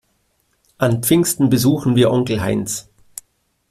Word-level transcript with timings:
An 0.79 1.03
Pfingsten 1.03 1.51
besuchen 1.51 1.95
wir 1.95 2.09
Onkel 2.09 2.41
Heinz. 2.41 2.89